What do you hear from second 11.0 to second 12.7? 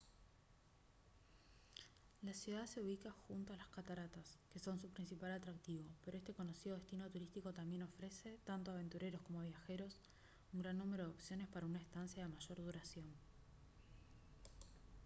de opciones para una estancia de mayor